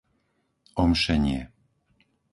Omšenie 0.83 1.39